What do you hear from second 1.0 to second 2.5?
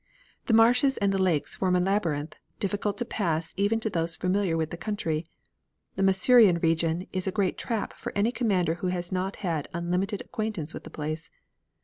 the lakes form a labyrinth,